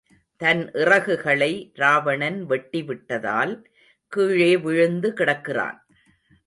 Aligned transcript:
தன் 0.41 0.71
இறகுகளை 0.73 1.71
ராவணன் 1.75 2.45
வெட்டி 2.45 2.81
விட்டதால் 2.81 3.53
கீழே 4.13 4.57
விழுந்து 4.57 5.13
கிடக்கிறான். 5.13 5.79